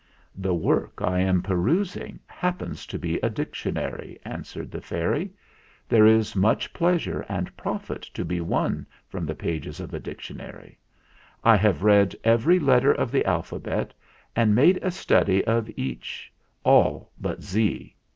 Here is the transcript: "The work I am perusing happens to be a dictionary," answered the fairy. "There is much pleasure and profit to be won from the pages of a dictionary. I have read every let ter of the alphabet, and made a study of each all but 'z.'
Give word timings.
"The 0.35 0.55
work 0.55 0.99
I 1.03 1.19
am 1.19 1.43
perusing 1.43 2.19
happens 2.25 2.87
to 2.87 2.97
be 2.97 3.17
a 3.19 3.29
dictionary," 3.29 4.17
answered 4.25 4.71
the 4.71 4.81
fairy. 4.81 5.29
"There 5.87 6.07
is 6.07 6.35
much 6.35 6.73
pleasure 6.73 7.23
and 7.29 7.55
profit 7.55 8.01
to 8.15 8.25
be 8.25 8.41
won 8.41 8.87
from 9.07 9.27
the 9.27 9.35
pages 9.35 9.79
of 9.79 9.93
a 9.93 9.99
dictionary. 9.99 10.79
I 11.43 11.55
have 11.55 11.83
read 11.83 12.15
every 12.23 12.57
let 12.57 12.79
ter 12.81 12.93
of 12.93 13.11
the 13.11 13.25
alphabet, 13.25 13.93
and 14.35 14.55
made 14.55 14.79
a 14.81 14.89
study 14.89 15.45
of 15.45 15.69
each 15.77 16.33
all 16.63 17.11
but 17.19 17.43
'z.' 17.43 17.93